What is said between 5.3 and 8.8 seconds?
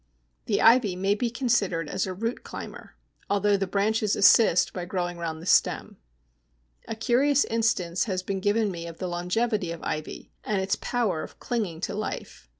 the stem. A curious instance has been given